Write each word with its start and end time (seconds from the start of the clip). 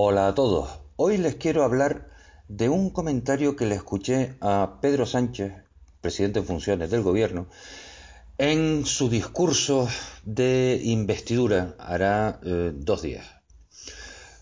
Hola 0.00 0.28
a 0.28 0.34
todos. 0.36 0.78
Hoy 0.94 1.18
les 1.18 1.34
quiero 1.34 1.64
hablar 1.64 2.08
de 2.46 2.68
un 2.68 2.90
comentario 2.90 3.56
que 3.56 3.66
le 3.66 3.74
escuché 3.74 4.36
a 4.40 4.78
Pedro 4.80 5.06
Sánchez, 5.06 5.54
presidente 6.00 6.38
en 6.38 6.44
funciones 6.44 6.88
del 6.88 7.02
gobierno, 7.02 7.48
en 8.38 8.86
su 8.86 9.08
discurso 9.08 9.88
de 10.22 10.80
investidura 10.84 11.74
hará 11.80 12.38
eh, 12.44 12.70
dos 12.76 13.02
días. 13.02 13.26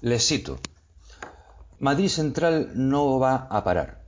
Les 0.02 0.26
cito, 0.26 0.58
Madrid 1.78 2.08
Central 2.08 2.72
no 2.74 3.18
va 3.18 3.48
a 3.50 3.64
parar. 3.64 4.04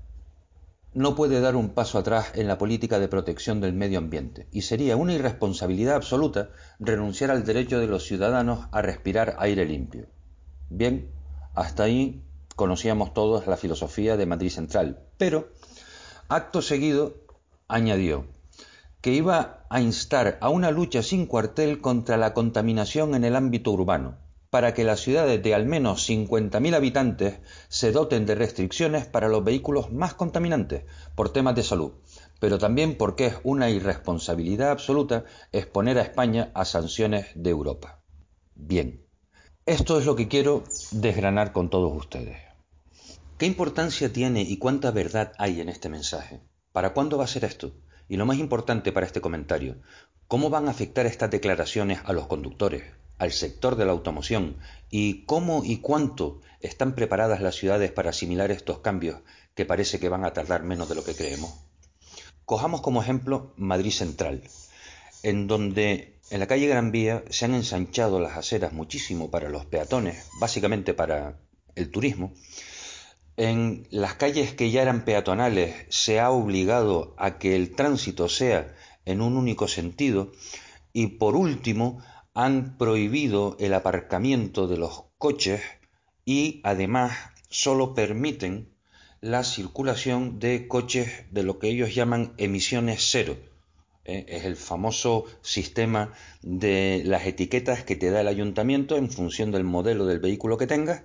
No 0.92 1.14
puede 1.14 1.40
dar 1.40 1.56
un 1.56 1.70
paso 1.70 1.96
atrás 1.96 2.32
en 2.34 2.46
la 2.46 2.58
política 2.58 2.98
de 2.98 3.08
protección 3.08 3.62
del 3.62 3.72
medio 3.72 3.96
ambiente 3.96 4.48
y 4.52 4.60
sería 4.60 4.96
una 4.96 5.14
irresponsabilidad 5.14 5.94
absoluta 5.94 6.50
renunciar 6.78 7.30
al 7.30 7.46
derecho 7.46 7.78
de 7.78 7.86
los 7.86 8.04
ciudadanos 8.04 8.66
a 8.70 8.82
respirar 8.82 9.36
aire 9.38 9.64
limpio. 9.64 10.08
Bien, 10.68 11.17
hasta 11.58 11.82
ahí 11.82 12.22
conocíamos 12.54 13.12
todos 13.12 13.48
la 13.48 13.56
filosofía 13.56 14.16
de 14.16 14.26
Madrid 14.26 14.50
Central, 14.50 15.00
pero 15.16 15.48
acto 16.28 16.62
seguido 16.62 17.16
añadió 17.66 18.26
que 19.00 19.12
iba 19.12 19.66
a 19.68 19.80
instar 19.80 20.38
a 20.40 20.50
una 20.50 20.70
lucha 20.70 21.02
sin 21.02 21.26
cuartel 21.26 21.80
contra 21.80 22.16
la 22.16 22.32
contaminación 22.32 23.16
en 23.16 23.24
el 23.24 23.34
ámbito 23.34 23.72
urbano, 23.72 24.18
para 24.50 24.72
que 24.72 24.84
las 24.84 25.00
ciudades 25.00 25.42
de 25.42 25.52
al 25.52 25.66
menos 25.66 26.08
50.000 26.08 26.76
habitantes 26.76 27.40
se 27.68 27.90
doten 27.90 28.24
de 28.24 28.36
restricciones 28.36 29.06
para 29.06 29.28
los 29.28 29.42
vehículos 29.42 29.90
más 29.90 30.14
contaminantes 30.14 30.84
por 31.16 31.32
temas 31.32 31.56
de 31.56 31.64
salud, 31.64 31.92
pero 32.38 32.58
también 32.58 32.96
porque 32.96 33.26
es 33.26 33.34
una 33.42 33.68
irresponsabilidad 33.68 34.70
absoluta 34.70 35.24
exponer 35.50 35.98
a 35.98 36.02
España 36.02 36.52
a 36.54 36.64
sanciones 36.64 37.26
de 37.34 37.50
Europa. 37.50 38.00
Bien, 38.54 39.07
esto 39.68 39.98
es 39.98 40.06
lo 40.06 40.16
que 40.16 40.28
quiero 40.28 40.64
desgranar 40.92 41.52
con 41.52 41.68
todos 41.68 41.94
ustedes. 41.94 42.38
¿Qué 43.36 43.44
importancia 43.44 44.10
tiene 44.10 44.40
y 44.40 44.56
cuánta 44.56 44.90
verdad 44.92 45.34
hay 45.36 45.60
en 45.60 45.68
este 45.68 45.90
mensaje? 45.90 46.40
¿Para 46.72 46.94
cuándo 46.94 47.18
va 47.18 47.24
a 47.24 47.28
ser 47.28 47.44
esto? 47.44 47.74
Y 48.08 48.16
lo 48.16 48.24
más 48.24 48.38
importante 48.38 48.92
para 48.92 49.04
este 49.04 49.20
comentario, 49.20 49.76
¿cómo 50.26 50.48
van 50.48 50.68
a 50.68 50.70
afectar 50.70 51.04
estas 51.04 51.30
declaraciones 51.30 52.00
a 52.06 52.14
los 52.14 52.26
conductores, 52.28 52.82
al 53.18 53.30
sector 53.30 53.76
de 53.76 53.84
la 53.84 53.92
automoción 53.92 54.56
y 54.88 55.26
cómo 55.26 55.62
y 55.62 55.80
cuánto 55.80 56.40
están 56.60 56.94
preparadas 56.94 57.42
las 57.42 57.56
ciudades 57.56 57.92
para 57.92 58.08
asimilar 58.08 58.50
estos 58.50 58.78
cambios 58.78 59.20
que 59.54 59.66
parece 59.66 60.00
que 60.00 60.08
van 60.08 60.24
a 60.24 60.32
tardar 60.32 60.62
menos 60.62 60.88
de 60.88 60.94
lo 60.94 61.04
que 61.04 61.14
creemos? 61.14 61.52
Cojamos 62.46 62.80
como 62.80 63.02
ejemplo 63.02 63.52
Madrid 63.58 63.92
Central, 63.92 64.44
en 65.22 65.46
donde 65.46 66.17
en 66.30 66.40
la 66.40 66.46
calle 66.46 66.66
Gran 66.66 66.92
Vía 66.92 67.24
se 67.30 67.44
han 67.44 67.54
ensanchado 67.54 68.20
las 68.20 68.36
aceras 68.36 68.72
muchísimo 68.72 69.30
para 69.30 69.48
los 69.48 69.64
peatones, 69.66 70.26
básicamente 70.40 70.94
para 70.94 71.38
el 71.74 71.90
turismo, 71.90 72.34
en 73.36 73.86
las 73.90 74.14
calles 74.14 74.52
que 74.52 74.70
ya 74.70 74.82
eran 74.82 75.04
peatonales 75.04 75.86
se 75.90 76.18
ha 76.18 76.30
obligado 76.30 77.14
a 77.18 77.38
que 77.38 77.54
el 77.54 77.74
tránsito 77.74 78.28
sea 78.28 78.74
en 79.04 79.20
un 79.20 79.36
único 79.36 79.68
sentido 79.68 80.32
y 80.92 81.06
por 81.06 81.36
último 81.36 82.02
han 82.34 82.76
prohibido 82.76 83.56
el 83.60 83.74
aparcamiento 83.74 84.66
de 84.66 84.76
los 84.76 85.04
coches 85.18 85.62
y 86.24 86.60
además 86.64 87.16
solo 87.48 87.94
permiten 87.94 88.74
la 89.20 89.44
circulación 89.44 90.38
de 90.38 90.68
coches 90.68 91.24
de 91.30 91.42
lo 91.42 91.58
que 91.58 91.68
ellos 91.68 91.94
llaman 91.94 92.34
emisiones 92.38 93.08
cero. 93.10 93.36
¿Eh? 94.08 94.24
Es 94.28 94.44
el 94.44 94.56
famoso 94.56 95.26
sistema 95.42 96.12
de 96.42 97.02
las 97.04 97.26
etiquetas 97.26 97.84
que 97.84 97.94
te 97.94 98.10
da 98.10 98.22
el 98.22 98.28
ayuntamiento 98.28 98.96
en 98.96 99.10
función 99.10 99.52
del 99.52 99.64
modelo 99.64 100.06
del 100.06 100.18
vehículo 100.18 100.58
que 100.58 100.66
tengas 100.66 101.02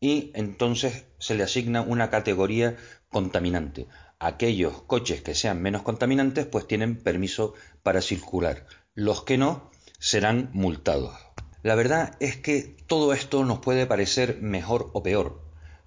y 0.00 0.32
entonces 0.34 1.04
se 1.18 1.34
le 1.34 1.44
asigna 1.44 1.82
una 1.82 2.10
categoría 2.10 2.76
contaminante. 3.10 3.86
Aquellos 4.18 4.82
coches 4.82 5.22
que 5.22 5.34
sean 5.34 5.62
menos 5.62 5.82
contaminantes 5.82 6.46
pues 6.46 6.66
tienen 6.66 6.96
permiso 6.96 7.54
para 7.82 8.00
circular. 8.00 8.66
Los 8.94 9.22
que 9.22 9.38
no 9.38 9.70
serán 10.00 10.50
multados. 10.52 11.14
La 11.62 11.74
verdad 11.74 12.16
es 12.20 12.36
que 12.36 12.76
todo 12.86 13.12
esto 13.12 13.44
nos 13.44 13.58
puede 13.58 13.86
parecer 13.86 14.38
mejor 14.40 14.90
o 14.92 15.02
peor, 15.02 15.42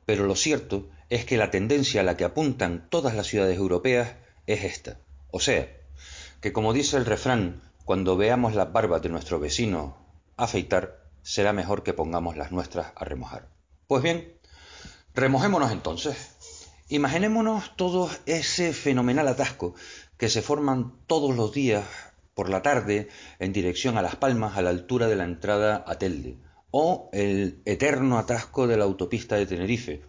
pero 0.05 0.25
lo 0.25 0.35
cierto 0.35 0.89
es 1.09 1.25
que 1.25 1.37
la 1.37 1.51
tendencia 1.51 2.01
a 2.01 2.03
la 2.03 2.17
que 2.17 2.23
apuntan 2.23 2.87
todas 2.89 3.15
las 3.15 3.27
ciudades 3.27 3.57
europeas 3.57 4.15
es 4.47 4.63
esta. 4.63 4.99
O 5.29 5.39
sea, 5.39 5.69
que 6.41 6.51
como 6.51 6.73
dice 6.73 6.97
el 6.97 7.05
refrán, 7.05 7.61
cuando 7.85 8.17
veamos 8.17 8.55
las 8.55 8.73
barbas 8.73 9.01
de 9.01 9.09
nuestro 9.09 9.39
vecino 9.39 9.97
afeitar, 10.37 11.05
será 11.21 11.53
mejor 11.53 11.83
que 11.83 11.93
pongamos 11.93 12.35
las 12.35 12.51
nuestras 12.51 12.93
a 12.95 13.05
remojar. 13.05 13.47
Pues 13.87 14.01
bien, 14.01 14.33
remojémonos 15.13 15.71
entonces. 15.71 16.35
Imaginémonos 16.89 17.75
todo 17.77 18.09
ese 18.25 18.73
fenomenal 18.73 19.27
atasco 19.27 19.75
que 20.17 20.29
se 20.29 20.41
forman 20.41 20.93
todos 21.07 21.35
los 21.35 21.53
días 21.53 21.85
por 22.33 22.49
la 22.49 22.61
tarde 22.61 23.09
en 23.39 23.53
dirección 23.53 23.97
a 23.97 24.01
Las 24.01 24.15
Palmas 24.15 24.57
a 24.57 24.61
la 24.61 24.71
altura 24.71 25.07
de 25.07 25.15
la 25.15 25.25
entrada 25.25 25.83
a 25.87 25.95
Telde, 25.99 26.37
o 26.71 27.09
el 27.13 27.61
eterno 27.65 28.17
atasco 28.17 28.67
de 28.67 28.77
la 28.77 28.85
autopista 28.85 29.35
de 29.35 29.45
Tenerife. 29.45 30.01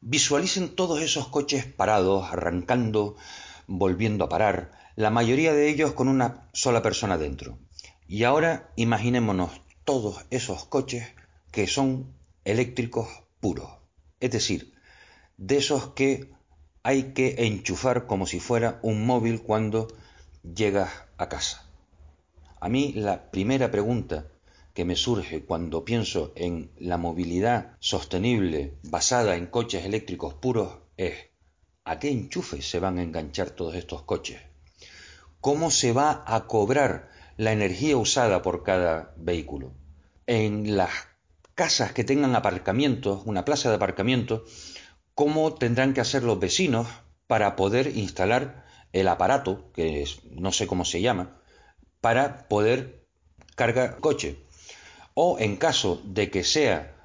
Visualicen 0.00 0.74
todos 0.74 1.02
esos 1.02 1.28
coches 1.28 1.66
parados, 1.66 2.32
arrancando, 2.32 3.16
volviendo 3.66 4.24
a 4.24 4.28
parar, 4.28 4.83
la 4.96 5.10
mayoría 5.10 5.52
de 5.52 5.68
ellos 5.68 5.92
con 5.92 6.08
una 6.08 6.48
sola 6.52 6.82
persona 6.82 7.18
dentro. 7.18 7.58
Y 8.06 8.24
ahora 8.24 8.70
imaginémonos 8.76 9.50
todos 9.84 10.24
esos 10.30 10.64
coches 10.66 11.06
que 11.50 11.66
son 11.66 12.14
eléctricos 12.44 13.08
puros, 13.40 13.70
es 14.20 14.30
decir, 14.30 14.74
de 15.36 15.56
esos 15.56 15.88
que 15.88 16.30
hay 16.82 17.12
que 17.12 17.46
enchufar 17.46 18.06
como 18.06 18.26
si 18.26 18.40
fuera 18.40 18.78
un 18.82 19.06
móvil 19.06 19.42
cuando 19.42 19.88
llegas 20.42 20.90
a 21.16 21.28
casa. 21.28 21.66
A 22.60 22.68
mí 22.68 22.92
la 22.92 23.30
primera 23.30 23.70
pregunta 23.70 24.26
que 24.74 24.84
me 24.84 24.96
surge 24.96 25.44
cuando 25.44 25.84
pienso 25.84 26.32
en 26.36 26.70
la 26.78 26.98
movilidad 26.98 27.76
sostenible 27.80 28.74
basada 28.82 29.36
en 29.36 29.46
coches 29.46 29.84
eléctricos 29.84 30.34
puros 30.34 30.78
es 30.96 31.14
¿a 31.84 31.98
qué 31.98 32.10
enchufe 32.10 32.62
se 32.62 32.80
van 32.80 32.98
a 32.98 33.02
enganchar 33.02 33.50
todos 33.50 33.74
estos 33.74 34.02
coches? 34.02 34.40
¿Cómo 35.44 35.70
se 35.70 35.92
va 35.92 36.24
a 36.26 36.46
cobrar 36.46 37.10
la 37.36 37.52
energía 37.52 37.98
usada 37.98 38.40
por 38.40 38.62
cada 38.62 39.12
vehículo? 39.18 39.74
En 40.26 40.74
las 40.74 40.88
casas 41.54 41.92
que 41.92 42.02
tengan 42.02 42.34
aparcamientos, 42.34 43.20
una 43.26 43.44
plaza 43.44 43.68
de 43.68 43.74
aparcamiento, 43.74 44.46
cómo 45.14 45.52
tendrán 45.52 45.92
que 45.92 46.00
hacer 46.00 46.22
los 46.22 46.40
vecinos 46.40 46.88
para 47.26 47.56
poder 47.56 47.94
instalar 47.94 48.64
el 48.94 49.06
aparato, 49.06 49.70
que 49.74 50.06
no 50.30 50.50
sé 50.50 50.66
cómo 50.66 50.86
se 50.86 51.02
llama, 51.02 51.36
para 52.00 52.48
poder 52.48 53.04
cargar 53.54 54.00
coche. 54.00 54.38
O 55.12 55.38
en 55.38 55.56
caso 55.56 56.00
de 56.04 56.30
que 56.30 56.42
sea 56.42 56.96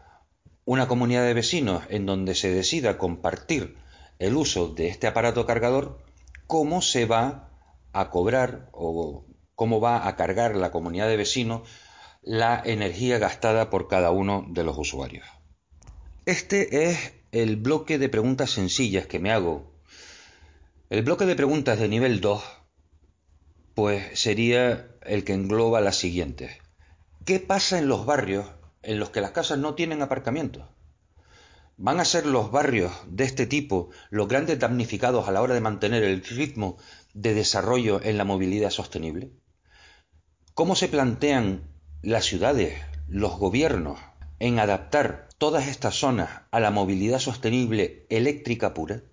una 0.63 0.87
comunidad 0.87 1.25
de 1.25 1.33
vecinos 1.33 1.83
en 1.89 2.05
donde 2.05 2.35
se 2.35 2.49
decida 2.49 2.97
compartir 2.97 3.75
el 4.17 4.37
uso 4.37 4.69
de 4.69 4.87
este 4.87 5.07
aparato 5.07 5.45
cargador, 5.45 5.99
cómo 6.47 6.81
se 6.81 7.05
va 7.05 7.48
a 7.93 8.09
cobrar 8.09 8.69
o 8.71 9.25
cómo 9.55 9.81
va 9.81 10.07
a 10.07 10.15
cargar 10.15 10.55
la 10.55 10.71
comunidad 10.71 11.07
de 11.07 11.17
vecinos 11.17 11.67
la 12.21 12.61
energía 12.63 13.17
gastada 13.17 13.69
por 13.69 13.87
cada 13.87 14.11
uno 14.11 14.45
de 14.49 14.63
los 14.63 14.77
usuarios. 14.77 15.25
Este 16.25 16.89
es 16.89 17.13
el 17.31 17.55
bloque 17.55 17.97
de 17.97 18.09
preguntas 18.09 18.51
sencillas 18.51 19.07
que 19.07 19.19
me 19.19 19.31
hago. 19.31 19.73
El 20.89 21.03
bloque 21.03 21.25
de 21.25 21.35
preguntas 21.35 21.79
de 21.79 21.87
nivel 21.87 22.21
2 22.21 22.43
pues 23.73 24.19
sería 24.19 24.91
el 25.03 25.23
que 25.23 25.33
engloba 25.33 25.79
las 25.79 25.95
siguientes. 25.95 26.51
¿Qué 27.25 27.39
pasa 27.39 27.79
en 27.79 27.87
los 27.87 28.05
barrios 28.05 28.45
en 28.81 28.99
los 28.99 29.09
que 29.09 29.21
las 29.21 29.31
casas 29.31 29.57
no 29.57 29.75
tienen 29.75 30.01
aparcamiento? 30.01 30.67
¿Van 31.81 32.01
a 32.01 32.03
ser 32.03 32.25
los 32.25 32.51
barrios 32.51 32.91
de 33.07 33.23
este 33.23 33.47
tipo 33.47 33.89
los 34.09 34.27
grandes 34.27 34.59
damnificados 34.59 35.29
a 35.29 35.31
la 35.31 35.41
hora 35.41 35.53
de 35.53 35.61
mantener 35.61 36.03
el 36.03 36.21
ritmo 36.25 36.75
de 37.13 37.33
desarrollo 37.33 38.01
en 38.03 38.17
la 38.17 38.25
movilidad 38.25 38.69
sostenible? 38.69 39.31
¿Cómo 40.53 40.75
se 40.75 40.89
plantean 40.89 41.71
las 42.01 42.25
ciudades, 42.25 42.77
los 43.07 43.39
gobiernos, 43.39 43.97
en 44.39 44.59
adaptar 44.59 45.29
todas 45.37 45.69
estas 45.69 45.95
zonas 45.95 46.41
a 46.51 46.59
la 46.59 46.69
movilidad 46.69 47.19
sostenible 47.19 48.05
eléctrica 48.09 48.73
pura? 48.73 49.03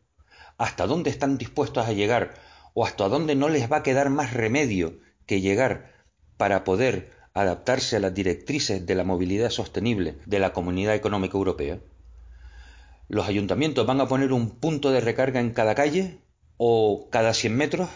¿Hasta 0.59 0.89
dónde 0.89 1.11
están 1.11 1.39
dispuestos 1.39 1.87
a 1.87 1.93
llegar 1.93 2.35
o 2.75 2.85
hasta 2.85 3.09
dónde 3.09 3.37
no 3.37 3.49
les 3.49 3.71
va 3.71 3.77
a 3.77 3.83
quedar 3.85 4.11
más 4.11 4.33
remedio 4.33 4.99
que 5.25 5.41
llegar 5.41 5.93
para 6.37 6.65
poder 6.65 7.13
adaptarse 7.33 7.95
a 7.95 8.01
las 8.01 8.13
directrices 8.13 8.85
de 8.85 8.95
la 8.97 9.05
movilidad 9.05 9.51
sostenible 9.51 10.19
de 10.27 10.41
la 10.41 10.53
Comunidad 10.53 10.97
Económica 10.97 11.39
Europea? 11.39 11.79
¿Los 13.09 13.29
ayuntamientos 13.29 13.87
van 13.87 14.01
a 14.01 14.09
poner 14.09 14.33
un 14.33 14.51
punto 14.51 14.91
de 14.91 15.01
recarga 15.01 15.41
en 15.41 15.53
cada 15.53 15.75
calle 15.75 16.21
o 16.57 17.09
cada 17.11 17.35
100 17.35 17.57
metros? 17.57 17.89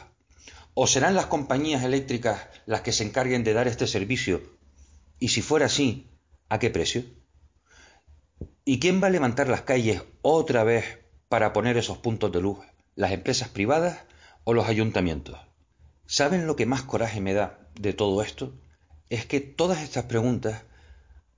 ¿O 0.75 0.87
serán 0.87 1.15
las 1.15 1.27
compañías 1.27 1.85
eléctricas 1.85 2.49
las 2.67 2.83
que 2.83 2.93
se 2.93 3.05
encarguen 3.05 3.45
de 3.45 3.53
dar 3.53 3.69
este 3.69 3.87
servicio 3.87 4.41
y 5.23 5.29
si 5.29 5.43
fuera 5.43 5.67
así, 5.67 6.09
¿a 6.49 6.59
qué 6.59 6.71
precio? 6.71 7.05
¿Y 8.65 8.81
quién 8.81 9.03
va 9.03 9.09
a 9.09 9.11
levantar 9.11 9.49
las 9.49 9.63
calles 9.63 10.03
otra 10.23 10.65
vez 10.65 10.99
para 11.29 11.53
poner 11.53 11.77
esos 11.77 11.99
puntos 11.99 12.33
de 12.33 12.41
luz? 12.41 12.59
¿Las 12.97 13.13
empresas 13.13 13.51
privadas 13.51 13.99
o 14.45 14.55
los 14.55 14.67
ayuntamientos? 14.67 15.39
¿Saben 16.07 16.47
lo 16.47 16.57
que 16.57 16.65
más 16.65 16.83
coraje 16.83 17.21
me 17.21 17.35
da 17.35 17.69
de 17.79 17.93
todo 17.93 18.23
esto? 18.23 18.59
Es 19.11 19.27
que 19.27 19.41
todas 19.41 19.83
estas 19.83 20.05
preguntas 20.05 20.65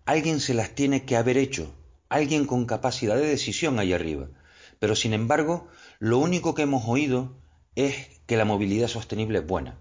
alguien 0.04 0.38
se 0.38 0.54
las 0.54 0.70
tiene 0.76 1.04
que 1.04 1.16
haber 1.16 1.36
hecho, 1.36 1.74
alguien 2.12 2.46
con 2.46 2.66
capacidad 2.66 3.16
de 3.16 3.26
decisión 3.26 3.78
ahí 3.78 3.92
arriba. 3.92 4.28
Pero 4.78 4.94
sin 4.96 5.14
embargo, 5.14 5.68
lo 5.98 6.18
único 6.18 6.54
que 6.54 6.62
hemos 6.62 6.86
oído 6.86 7.36
es 7.74 8.20
que 8.26 8.36
la 8.36 8.44
movilidad 8.44 8.88
sostenible 8.88 9.38
es 9.38 9.46
buena. 9.46 9.78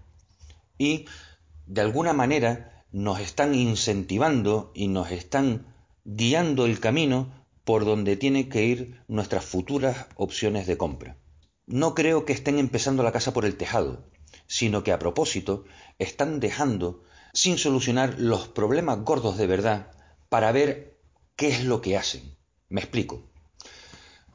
Y 0.78 1.06
de 1.66 1.80
alguna 1.80 2.12
manera 2.12 2.84
nos 2.90 3.20
están 3.20 3.54
incentivando 3.54 4.72
y 4.74 4.88
nos 4.88 5.10
están 5.10 5.66
guiando 6.04 6.66
el 6.66 6.80
camino 6.80 7.32
por 7.64 7.84
donde 7.84 8.16
tienen 8.16 8.48
que 8.48 8.64
ir 8.64 9.00
nuestras 9.08 9.44
futuras 9.44 10.06
opciones 10.16 10.66
de 10.66 10.76
compra. 10.76 11.16
No 11.66 11.94
creo 11.94 12.24
que 12.24 12.32
estén 12.32 12.58
empezando 12.58 13.02
la 13.02 13.12
casa 13.12 13.32
por 13.32 13.44
el 13.44 13.56
tejado, 13.56 14.10
sino 14.46 14.82
que 14.82 14.92
a 14.92 14.98
propósito 14.98 15.64
están 15.98 16.40
dejando 16.40 17.04
sin 17.32 17.56
solucionar 17.56 18.16
los 18.18 18.48
problemas 18.48 19.00
gordos 19.04 19.38
de 19.38 19.46
verdad 19.46 19.90
para 20.28 20.52
ver 20.52 20.98
qué 21.36 21.48
es 21.48 21.64
lo 21.64 21.80
que 21.80 21.96
hacen. 21.96 22.36
Me 22.68 22.80
explico. 22.80 23.30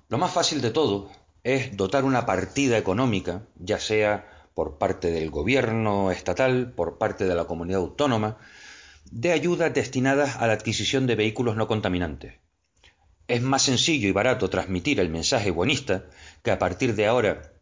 Lo 0.10 0.18
más 0.18 0.32
fácil 0.32 0.62
de 0.62 0.72
todo 0.72 1.10
es 1.44 1.76
dotar 1.76 2.06
una 2.06 2.26
partida 2.26 2.78
económica, 2.78 3.48
ya 3.56 3.80
sea 3.80 4.50
por 4.54 4.78
parte 4.78 5.12
del 5.12 5.30
gobierno 5.30 6.12
estatal, 6.12 6.74
por 6.74 6.98
parte 6.98 7.26
de 7.26 7.36
la 7.36 7.46
comunidad 7.46 7.82
autónoma, 7.82 8.38
de 9.12 9.32
ayudas 9.32 9.74
destinadas 9.74 10.36
a 10.38 10.48
la 10.48 10.54
adquisición 10.54 11.08
de 11.08 11.16
vehículos 11.16 11.56
no 11.56 11.68
contaminantes. 11.68 12.36
Es 13.28 13.42
más 13.42 13.64
sencillo 13.64 14.08
y 14.08 14.12
barato 14.12 14.50
transmitir 14.50 15.00
el 15.00 15.10
mensaje 15.10 15.52
buenista 15.52 16.06
que 16.44 16.52
a 16.52 16.60
partir 16.60 16.96
de 16.96 17.08
ahora 17.08 17.54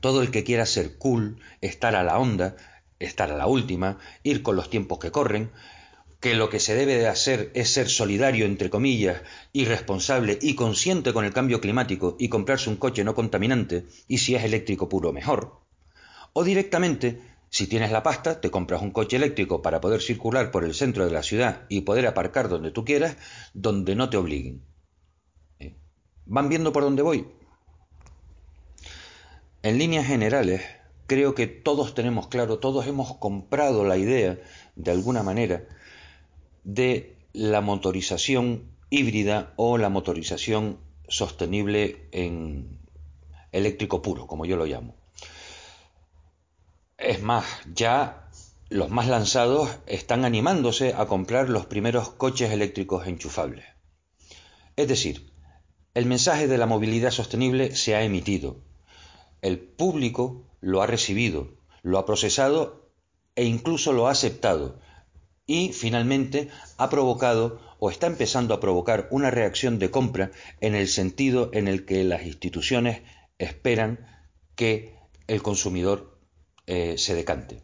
todo 0.00 0.22
el 0.22 0.30
que 0.30 0.44
quiera 0.44 0.66
ser 0.66 0.98
cool, 0.98 1.40
estar 1.60 1.94
a 1.94 2.02
la 2.02 2.18
onda, 2.18 2.56
estar 2.98 3.30
a 3.30 3.36
la 3.36 3.46
última, 3.46 3.98
ir 4.22 4.42
con 4.42 4.56
los 4.56 4.68
tiempos 4.68 4.98
que 4.98 5.12
corren, 5.12 5.52
que 6.22 6.36
lo 6.36 6.48
que 6.48 6.60
se 6.60 6.76
debe 6.76 6.98
de 6.98 7.08
hacer 7.08 7.50
es 7.52 7.72
ser 7.72 7.88
solidario, 7.88 8.46
entre 8.46 8.70
comillas, 8.70 9.22
y 9.52 9.64
responsable 9.64 10.38
y 10.40 10.54
consciente 10.54 11.12
con 11.12 11.24
el 11.24 11.32
cambio 11.32 11.60
climático 11.60 12.16
y 12.16 12.28
comprarse 12.28 12.70
un 12.70 12.76
coche 12.76 13.02
no 13.02 13.16
contaminante, 13.16 13.86
y 14.06 14.18
si 14.18 14.36
es 14.36 14.44
eléctrico 14.44 14.88
puro 14.88 15.12
mejor. 15.12 15.58
O 16.32 16.44
directamente, 16.44 17.20
si 17.50 17.66
tienes 17.66 17.90
la 17.90 18.04
pasta, 18.04 18.40
te 18.40 18.52
compras 18.52 18.82
un 18.82 18.92
coche 18.92 19.16
eléctrico 19.16 19.62
para 19.62 19.80
poder 19.80 20.00
circular 20.00 20.52
por 20.52 20.62
el 20.62 20.74
centro 20.74 21.04
de 21.04 21.10
la 21.10 21.24
ciudad 21.24 21.66
y 21.68 21.80
poder 21.80 22.06
aparcar 22.06 22.48
donde 22.48 22.70
tú 22.70 22.84
quieras, 22.84 23.16
donde 23.52 23.96
no 23.96 24.08
te 24.08 24.16
obliguen. 24.16 24.62
¿Van 26.26 26.48
viendo 26.48 26.72
por 26.72 26.84
dónde 26.84 27.02
voy? 27.02 27.26
En 29.64 29.76
líneas 29.76 30.06
generales, 30.06 30.62
creo 31.08 31.34
que 31.34 31.48
todos 31.48 31.94
tenemos 31.94 32.28
claro, 32.28 32.60
todos 32.60 32.86
hemos 32.86 33.16
comprado 33.16 33.84
la 33.84 33.96
idea, 33.96 34.38
de 34.76 34.90
alguna 34.92 35.24
manera, 35.24 35.64
de 36.64 37.16
la 37.32 37.60
motorización 37.60 38.70
híbrida 38.90 39.52
o 39.56 39.78
la 39.78 39.88
motorización 39.88 40.78
sostenible 41.08 42.08
en 42.12 42.78
eléctrico 43.52 44.02
puro, 44.02 44.26
como 44.26 44.46
yo 44.46 44.56
lo 44.56 44.66
llamo. 44.66 44.94
Es 46.98 47.22
más, 47.22 47.44
ya 47.74 48.28
los 48.68 48.90
más 48.90 49.08
lanzados 49.08 49.70
están 49.86 50.24
animándose 50.24 50.94
a 50.96 51.06
comprar 51.06 51.48
los 51.48 51.66
primeros 51.66 52.10
coches 52.10 52.50
eléctricos 52.52 53.06
enchufables. 53.06 53.66
Es 54.76 54.88
decir, 54.88 55.30
el 55.94 56.06
mensaje 56.06 56.48
de 56.48 56.56
la 56.56 56.66
movilidad 56.66 57.10
sostenible 57.10 57.76
se 57.76 57.94
ha 57.94 58.02
emitido. 58.02 58.56
El 59.42 59.58
público 59.58 60.46
lo 60.60 60.80
ha 60.80 60.86
recibido, 60.86 61.48
lo 61.82 61.98
ha 61.98 62.06
procesado 62.06 62.88
e 63.34 63.44
incluso 63.44 63.92
lo 63.92 64.08
ha 64.08 64.12
aceptado. 64.12 64.80
Y 65.46 65.72
finalmente 65.72 66.48
ha 66.78 66.88
provocado 66.88 67.60
o 67.78 67.90
está 67.90 68.06
empezando 68.06 68.54
a 68.54 68.60
provocar 68.60 69.08
una 69.10 69.30
reacción 69.30 69.78
de 69.78 69.90
compra 69.90 70.30
en 70.60 70.74
el 70.74 70.86
sentido 70.86 71.50
en 71.52 71.66
el 71.66 71.84
que 71.84 72.04
las 72.04 72.24
instituciones 72.24 73.02
esperan 73.38 74.06
que 74.54 74.96
el 75.26 75.42
consumidor 75.42 76.18
eh, 76.66 76.96
se 76.96 77.14
decante. 77.14 77.62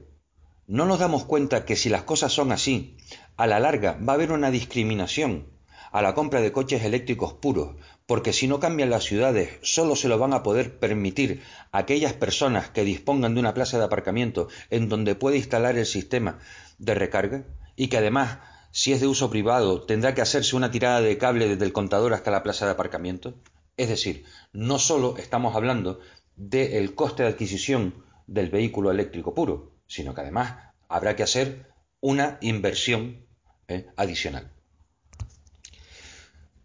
no 0.67 0.85
nos 0.85 0.99
damos 0.99 1.25
cuenta 1.25 1.65
que 1.65 1.77
si 1.77 1.89
las 1.89 2.03
cosas 2.03 2.31
son 2.31 2.53
así, 2.53 2.99
a 3.39 3.47
la 3.47 3.59
larga 3.59 3.99
va 4.07 4.13
a 4.13 4.17
haber 4.17 4.33
una 4.33 4.51
discriminación 4.51 5.47
a 5.91 6.03
la 6.03 6.15
compra 6.15 6.43
de 6.43 6.53
coches 6.53 6.85
eléctricos 6.85 7.33
puros, 7.33 7.77
porque 8.05 8.35
si 8.35 8.49
no 8.49 8.61
cambian 8.61 8.91
las 8.91 9.05
ciudades, 9.05 9.49
solo 9.63 9.97
se 9.97 10.09
lo 10.09 10.19
van 10.19 10.35
a 10.35 10.43
poder 10.43 10.79
permitir 10.79 11.43
aquellas 11.73 12.13
personas 12.13 12.69
que 12.69 12.85
dispongan 12.85 13.33
de 13.33 13.41
una 13.41 13.55
plaza 13.55 13.79
de 13.79 13.85
aparcamiento 13.85 14.49
en 14.69 14.91
donde 14.91 15.15
puede 15.15 15.39
instalar 15.39 15.79
el 15.79 15.87
sistema 15.87 16.39
de 16.77 16.95
recarga 16.95 17.45
y 17.77 17.89
que 17.89 17.97
además, 17.97 18.41
si 18.73 18.93
es 18.93 19.01
de 19.01 19.07
uso 19.07 19.31
privado, 19.31 19.85
tendrá 19.85 20.15
que 20.15 20.21
hacerse 20.21 20.55
una 20.55 20.71
tirada 20.71 21.01
de 21.01 21.17
cable 21.17 21.49
desde 21.49 21.65
el 21.65 21.73
contador 21.73 22.13
hasta 22.13 22.31
la 22.31 22.43
plaza 22.43 22.67
de 22.67 22.73
aparcamiento. 22.73 23.33
Es 23.79 23.89
decir, 23.89 24.25
no 24.53 24.79
solo 24.79 25.17
estamos 25.17 25.55
hablando 25.55 26.01
del 26.37 26.95
coste 26.95 27.23
de 27.23 27.31
adquisición 27.31 28.05
del 28.27 28.51
vehículo 28.51 28.91
eléctrico 28.91 29.35
puro, 29.35 29.79
sino 29.87 30.15
que 30.15 30.21
además 30.21 30.75
habrá 30.89 31.15
que 31.15 31.23
hacer 31.23 31.73
una 32.01 32.39
inversión 32.41 33.25
¿eh? 33.69 33.87
adicional. 33.97 34.53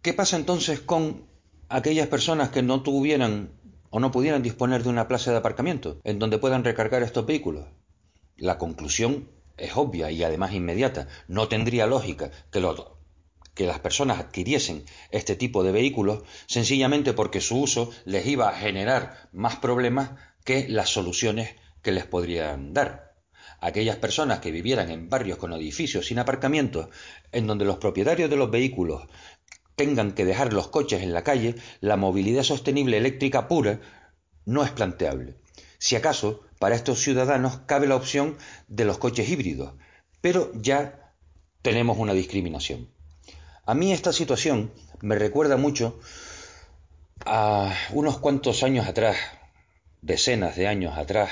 ¿Qué 0.02 0.12
pasa 0.12 0.36
entonces 0.36 0.80
con 0.80 1.26
aquellas 1.68 2.08
personas 2.08 2.50
que 2.50 2.62
no 2.62 2.82
tuvieran 2.82 3.52
o 3.90 4.00
no 4.00 4.10
pudieran 4.10 4.42
disponer 4.42 4.82
de 4.82 4.88
una 4.88 5.06
plaza 5.06 5.30
de 5.30 5.38
aparcamiento 5.38 6.00
en 6.02 6.18
donde 6.18 6.38
puedan 6.38 6.64
recargar 6.64 7.04
estos 7.04 7.26
vehículos? 7.26 7.66
La 8.36 8.58
conclusión 8.58 9.30
es 9.56 9.76
obvia 9.76 10.10
y 10.10 10.24
además 10.24 10.52
inmediata. 10.52 11.06
No 11.28 11.46
tendría 11.46 11.86
lógica 11.86 12.32
que, 12.50 12.60
que 13.54 13.66
las 13.66 13.80
personas 13.80 14.18
adquiriesen 14.18 14.84
este 15.10 15.36
tipo 15.36 15.62
de 15.62 15.72
vehículos 15.72 16.22
sencillamente 16.46 17.12
porque 17.12 17.40
su 17.40 17.60
uso 17.60 17.90
les 18.04 18.26
iba 18.26 18.48
a 18.48 18.54
generar 18.54 19.28
más 19.32 19.56
problemas 19.56 20.10
que 20.44 20.68
las 20.68 20.90
soluciones 20.90 21.54
que 21.82 21.92
les 21.92 22.06
podrían 22.06 22.74
dar 22.74 23.04
aquellas 23.64 23.96
personas 23.96 24.40
que 24.40 24.50
vivieran 24.50 24.90
en 24.90 25.08
barrios 25.08 25.38
con 25.38 25.54
edificios 25.54 26.06
sin 26.06 26.18
aparcamientos, 26.18 26.88
en 27.32 27.46
donde 27.46 27.64
los 27.64 27.78
propietarios 27.78 28.28
de 28.28 28.36
los 28.36 28.50
vehículos 28.50 29.06
tengan 29.74 30.12
que 30.12 30.26
dejar 30.26 30.52
los 30.52 30.68
coches 30.68 31.02
en 31.02 31.14
la 31.14 31.24
calle, 31.24 31.54
la 31.80 31.96
movilidad 31.96 32.42
sostenible 32.42 32.98
eléctrica 32.98 33.48
pura 33.48 33.80
no 34.44 34.64
es 34.64 34.70
planteable. 34.70 35.36
Si 35.78 35.96
acaso, 35.96 36.42
para 36.58 36.76
estos 36.76 37.00
ciudadanos 37.00 37.58
cabe 37.66 37.86
la 37.86 37.96
opción 37.96 38.36
de 38.68 38.84
los 38.84 38.98
coches 38.98 39.28
híbridos, 39.30 39.74
pero 40.20 40.52
ya 40.54 41.14
tenemos 41.62 41.96
una 41.98 42.12
discriminación. 42.12 42.93
A 43.66 43.72
mí 43.72 43.94
esta 43.94 44.12
situación 44.12 44.70
me 45.00 45.14
recuerda 45.14 45.56
mucho 45.56 45.98
a 47.24 47.74
unos 47.94 48.18
cuantos 48.18 48.62
años 48.62 48.86
atrás, 48.86 49.16
decenas 50.02 50.54
de 50.54 50.66
años 50.66 50.98
atrás, 50.98 51.30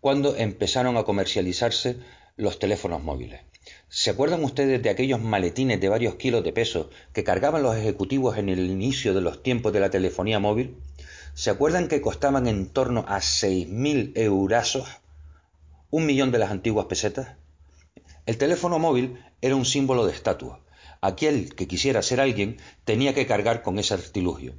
cuando 0.00 0.34
empezaron 0.34 0.96
a 0.96 1.02
comercializarse 1.02 1.98
los 2.38 2.58
teléfonos 2.58 3.02
móviles. 3.02 3.42
¿Se 3.90 4.08
acuerdan 4.08 4.44
ustedes 4.44 4.82
de 4.82 4.88
aquellos 4.88 5.20
maletines 5.20 5.78
de 5.78 5.90
varios 5.90 6.14
kilos 6.14 6.42
de 6.42 6.54
peso 6.54 6.88
que 7.12 7.22
cargaban 7.22 7.62
los 7.62 7.76
ejecutivos 7.76 8.38
en 8.38 8.48
el 8.48 8.60
inicio 8.60 9.12
de 9.12 9.20
los 9.20 9.42
tiempos 9.42 9.74
de 9.74 9.80
la 9.80 9.90
telefonía 9.90 10.38
móvil? 10.38 10.78
¿Se 11.34 11.50
acuerdan 11.50 11.88
que 11.88 12.00
costaban 12.00 12.46
en 12.46 12.66
torno 12.66 13.04
a 13.06 13.18
6.000 13.18 14.12
eurazos? 14.16 14.88
¿Un 15.90 16.06
millón 16.06 16.32
de 16.32 16.38
las 16.38 16.50
antiguas 16.50 16.86
pesetas? 16.86 17.36
El 18.24 18.38
teléfono 18.38 18.78
móvil 18.78 19.22
era 19.42 19.54
un 19.54 19.66
símbolo 19.66 20.06
de 20.06 20.12
estatua. 20.12 20.63
Aquel 21.04 21.54
que 21.54 21.68
quisiera 21.68 22.00
ser 22.00 22.18
alguien 22.18 22.56
tenía 22.86 23.12
que 23.12 23.26
cargar 23.26 23.60
con 23.60 23.78
ese 23.78 23.92
artilugio. 23.92 24.54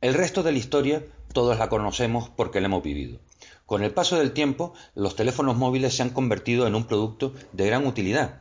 El 0.00 0.14
resto 0.14 0.44
de 0.44 0.52
la 0.52 0.58
historia 0.58 1.04
todos 1.32 1.58
la 1.58 1.68
conocemos 1.68 2.28
porque 2.28 2.60
la 2.60 2.66
hemos 2.66 2.84
vivido. 2.84 3.18
Con 3.66 3.82
el 3.82 3.92
paso 3.92 4.16
del 4.16 4.30
tiempo, 4.30 4.72
los 4.94 5.16
teléfonos 5.16 5.56
móviles 5.56 5.96
se 5.96 6.04
han 6.04 6.10
convertido 6.10 6.68
en 6.68 6.76
un 6.76 6.84
producto 6.84 7.34
de 7.52 7.66
gran 7.66 7.88
utilidad, 7.88 8.40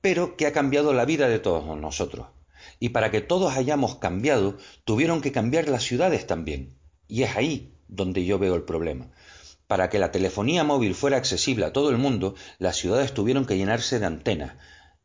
pero 0.00 0.38
que 0.38 0.46
ha 0.46 0.54
cambiado 0.54 0.94
la 0.94 1.04
vida 1.04 1.28
de 1.28 1.38
todos 1.38 1.78
nosotros. 1.78 2.28
Y 2.80 2.88
para 2.88 3.10
que 3.10 3.20
todos 3.20 3.54
hayamos 3.54 3.96
cambiado, 3.96 4.56
tuvieron 4.86 5.20
que 5.20 5.32
cambiar 5.32 5.68
las 5.68 5.82
ciudades 5.82 6.26
también. 6.26 6.78
Y 7.08 7.24
es 7.24 7.36
ahí 7.36 7.74
donde 7.88 8.24
yo 8.24 8.38
veo 8.38 8.54
el 8.54 8.62
problema. 8.62 9.10
Para 9.66 9.90
que 9.90 9.98
la 9.98 10.12
telefonía 10.12 10.64
móvil 10.64 10.94
fuera 10.94 11.18
accesible 11.18 11.66
a 11.66 11.74
todo 11.74 11.90
el 11.90 11.98
mundo, 11.98 12.36
las 12.58 12.76
ciudades 12.76 13.12
tuvieron 13.12 13.44
que 13.44 13.58
llenarse 13.58 13.98
de 13.98 14.06
antenas. 14.06 14.54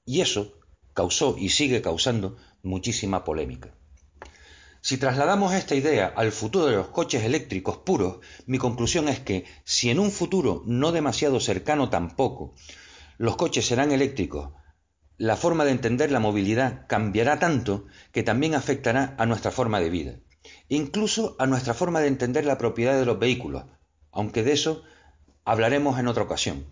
Y 0.05 0.21
eso 0.21 0.60
causó 0.93 1.35
y 1.37 1.49
sigue 1.49 1.81
causando 1.81 2.37
muchísima 2.63 3.23
polémica. 3.23 3.73
Si 4.81 4.97
trasladamos 4.97 5.53
esta 5.53 5.75
idea 5.75 6.11
al 6.15 6.31
futuro 6.31 6.65
de 6.65 6.75
los 6.75 6.87
coches 6.87 7.23
eléctricos 7.23 7.77
puros, 7.77 8.17
mi 8.47 8.57
conclusión 8.57 9.07
es 9.09 9.19
que 9.19 9.45
si 9.63 9.89
en 9.89 9.99
un 9.99 10.11
futuro 10.11 10.63
no 10.65 10.91
demasiado 10.91 11.39
cercano 11.39 11.89
tampoco 11.89 12.55
los 13.17 13.35
coches 13.35 13.67
serán 13.67 13.91
eléctricos, 13.91 14.53
la 15.17 15.37
forma 15.37 15.65
de 15.65 15.71
entender 15.71 16.11
la 16.11 16.19
movilidad 16.19 16.87
cambiará 16.87 17.37
tanto 17.37 17.85
que 18.11 18.23
también 18.23 18.55
afectará 18.55 19.15
a 19.19 19.27
nuestra 19.27 19.51
forma 19.51 19.79
de 19.79 19.89
vida 19.91 20.15
incluso 20.69 21.35
a 21.39 21.47
nuestra 21.47 21.73
forma 21.73 21.99
de 21.99 22.07
entender 22.07 22.45
la 22.45 22.57
propiedad 22.57 22.97
de 22.97 23.05
los 23.05 23.19
vehículos, 23.19 23.65
aunque 24.11 24.43
de 24.43 24.53
eso 24.53 24.83
hablaremos 25.43 25.99
en 25.99 26.07
otra 26.07 26.23
ocasión. 26.23 26.65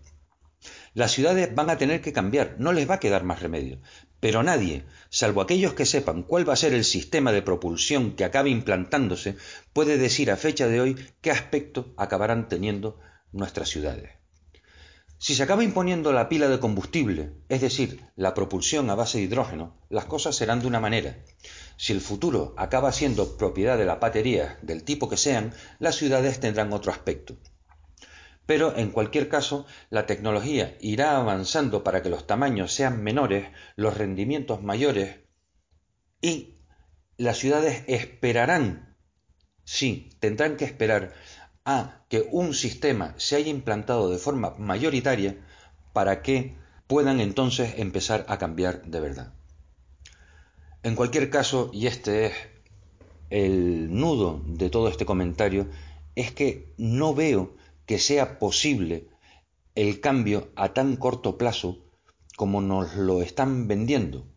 Las 0.94 1.12
ciudades 1.12 1.54
van 1.54 1.70
a 1.70 1.78
tener 1.78 2.02
que 2.02 2.14
cambiar, 2.14 2.56
no 2.58 2.74
les 2.74 2.90
va 2.90 2.96
a 2.96 3.00
quedar 3.00 3.24
más 3.24 3.42
remedio, 3.42 3.80
pero 4.20 4.44
nadie, 4.44 4.84
salvo 5.10 5.42
aquellos 5.42 5.74
que 5.74 5.86
sepan 5.86 6.24
cuál 6.24 6.48
va 6.48 6.54
a 6.54 6.58
ser 6.58 6.74
el 6.74 6.84
sistema 6.84 7.32
de 7.32 7.42
propulsión 7.42 8.16
que 8.16 8.26
acabe 8.26 8.50
implantándose, 8.50 9.36
puede 9.72 9.98
decir 9.98 10.32
a 10.32 10.38
fecha 10.38 10.68
de 10.68 10.82
hoy 10.82 10.96
qué 11.22 11.32
aspecto 11.32 11.94
acabarán 11.96 12.50
teniendo 12.50 13.00
nuestras 13.32 13.70
ciudades. 13.70 14.20
Si 15.22 15.36
se 15.36 15.44
acaba 15.44 15.66
imponiendo 15.66 16.14
la 16.14 16.30
pila 16.30 16.48
de 16.48 16.62
combustible, 16.62 17.34
es 17.50 17.60
decir, 17.60 18.06
la 18.16 18.34
propulsión 18.34 18.90
a 18.90 18.96
base 18.96 19.18
de 19.18 19.26
hidrógeno, 19.26 19.76
las 19.90 20.06
cosas 20.06 20.38
serán 20.38 20.62
de 20.62 20.68
una 20.68 20.80
manera. 20.80 21.18
Si 21.76 21.92
el 21.92 22.00
futuro 22.00 22.54
acaba 22.58 22.94
siendo 22.94 23.36
propiedad 23.36 23.78
de 23.78 23.84
la 23.84 23.96
batería 23.96 24.58
del 24.62 24.84
tipo 24.84 25.10
que 25.10 25.18
sean, 25.18 25.54
las 25.78 25.96
ciudades 25.96 26.40
tendrán 26.40 26.72
otro 26.72 26.94
aspecto. 26.94 27.36
Pero 28.50 28.76
en 28.76 28.90
cualquier 28.90 29.30
caso, 29.30 29.68
la 29.92 30.08
tecnología 30.08 30.76
irá 30.82 31.18
avanzando 31.18 31.84
para 31.84 32.02
que 32.02 32.10
los 32.10 32.26
tamaños 32.26 32.74
sean 32.74 33.04
menores, 33.04 33.48
los 33.76 33.96
rendimientos 33.96 34.64
mayores 34.64 35.18
y 36.20 36.56
las 37.16 37.38
ciudades 37.38 37.84
esperarán, 37.86 38.98
sí, 39.66 40.10
tendrán 40.20 40.58
que 40.58 40.66
esperar 40.66 41.14
a 41.64 42.04
que 42.10 42.28
un 42.32 42.56
sistema 42.56 43.14
se 43.18 43.36
haya 43.36 43.52
implantado 43.52 44.10
de 44.10 44.18
forma 44.18 44.56
mayoritaria 44.58 45.38
para 45.94 46.24
que 46.24 46.58
puedan 46.88 47.20
entonces 47.20 47.76
empezar 47.78 48.26
a 48.30 48.40
cambiar 48.40 48.82
de 48.82 49.00
verdad. 49.00 49.34
En 50.82 50.96
cualquier 50.96 51.30
caso, 51.30 51.70
y 51.72 51.86
este 51.86 52.26
es 52.26 52.34
el 53.30 53.96
nudo 53.96 54.42
de 54.48 54.72
todo 54.72 54.88
este 54.88 55.06
comentario, 55.06 55.68
es 56.16 56.32
que 56.32 56.74
no 56.80 57.14
veo 57.14 57.60
que 57.90 57.98
sea 57.98 58.38
posible 58.38 59.08
el 59.74 60.00
cambio 60.00 60.52
a 60.56 60.74
tan 60.76 60.96
corto 60.96 61.40
plazo 61.40 61.80
como 62.38 62.62
nos 62.62 62.96
lo 62.96 63.24
están 63.24 63.68
vendiendo. 63.68 64.28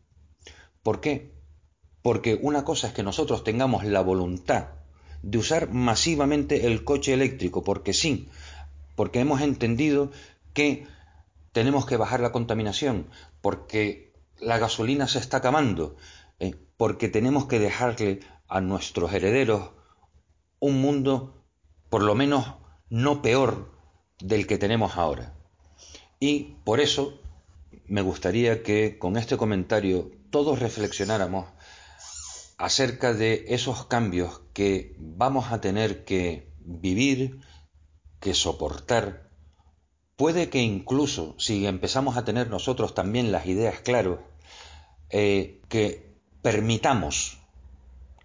¿Por 0.82 1.02
qué? 1.02 1.34
Porque 2.00 2.38
una 2.40 2.64
cosa 2.64 2.86
es 2.86 2.94
que 2.94 3.02
nosotros 3.02 3.44
tengamos 3.44 3.84
la 3.84 4.00
voluntad 4.00 4.68
de 5.20 5.36
usar 5.36 5.70
masivamente 5.70 6.66
el 6.66 6.82
coche 6.82 7.12
eléctrico, 7.12 7.62
porque 7.62 7.92
sí, 7.92 8.30
porque 8.96 9.20
hemos 9.20 9.42
entendido 9.42 10.12
que 10.54 10.86
tenemos 11.52 11.84
que 11.84 11.98
bajar 11.98 12.20
la 12.20 12.32
contaminación, 12.32 13.10
porque 13.42 14.14
la 14.40 14.56
gasolina 14.56 15.08
se 15.08 15.18
está 15.18 15.36
acabando, 15.36 15.96
eh, 16.38 16.54
porque 16.78 17.10
tenemos 17.10 17.44
que 17.44 17.58
dejarle 17.58 18.20
a 18.48 18.62
nuestros 18.62 19.12
herederos 19.12 19.72
un 20.58 20.80
mundo 20.80 21.44
por 21.90 22.02
lo 22.02 22.14
menos 22.14 22.61
no 22.92 23.22
peor 23.22 23.72
del 24.20 24.46
que 24.46 24.58
tenemos 24.58 24.98
ahora. 24.98 25.32
Y 26.20 26.56
por 26.62 26.78
eso 26.78 27.18
me 27.86 28.02
gustaría 28.02 28.62
que 28.62 28.98
con 28.98 29.16
este 29.16 29.38
comentario 29.38 30.10
todos 30.28 30.58
reflexionáramos 30.58 31.46
acerca 32.58 33.14
de 33.14 33.46
esos 33.48 33.86
cambios 33.86 34.42
que 34.52 34.94
vamos 34.98 35.52
a 35.52 35.62
tener 35.62 36.04
que 36.04 36.52
vivir, 36.58 37.40
que 38.20 38.34
soportar. 38.34 39.30
Puede 40.16 40.50
que 40.50 40.60
incluso 40.60 41.34
si 41.38 41.66
empezamos 41.66 42.18
a 42.18 42.26
tener 42.26 42.50
nosotros 42.50 42.94
también 42.94 43.32
las 43.32 43.46
ideas 43.46 43.80
claras, 43.80 44.18
eh, 45.08 45.62
que 45.70 46.12
permitamos 46.42 47.38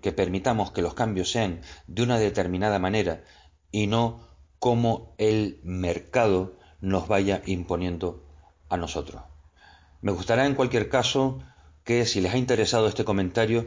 que 0.02 0.12
permitamos 0.12 0.72
que 0.72 0.82
los 0.82 0.94
cambios 0.94 1.32
sean 1.32 1.62
de 1.88 2.04
una 2.04 2.20
determinada 2.20 2.80
manera 2.80 3.24
y 3.72 3.88
no 3.88 4.27
como 4.68 5.16
el 5.18 5.62
mercado 5.64 6.58
nos 6.82 7.08
vaya 7.08 7.42
imponiendo 7.46 8.26
a 8.68 8.76
nosotros. 8.76 9.22
Me 10.02 10.12
gustará 10.12 10.46
en 10.46 10.56
cualquier 10.56 10.90
caso 10.90 11.40
que 11.86 12.06
si 12.06 12.20
les 12.20 12.34
ha 12.34 12.38
interesado 12.38 12.90
este 12.90 13.06
comentario 13.06 13.66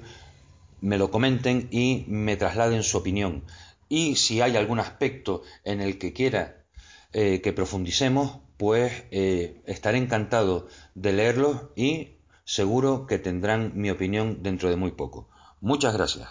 me 0.82 0.98
lo 0.98 1.10
comenten 1.10 1.68
y 1.70 2.04
me 2.06 2.36
trasladen 2.36 2.82
su 2.82 2.98
opinión. 2.98 3.44
Y 3.88 4.16
si 4.16 4.42
hay 4.42 4.58
algún 4.58 4.78
aspecto 4.78 5.42
en 5.64 5.80
el 5.80 5.96
que 5.96 6.12
quiera 6.12 6.66
eh, 7.14 7.40
que 7.40 7.54
profundicemos, 7.54 8.40
pues 8.58 8.92
eh, 9.10 9.62
estaré 9.64 9.96
encantado 9.96 10.68
de 10.94 11.14
leerlo 11.14 11.72
y 11.76 12.18
seguro 12.44 13.06
que 13.06 13.18
tendrán 13.18 13.72
mi 13.74 13.88
opinión 13.88 14.42
dentro 14.42 14.68
de 14.68 14.76
muy 14.76 14.90
poco. 14.90 15.30
Muchas 15.62 15.94
gracias. 15.94 16.28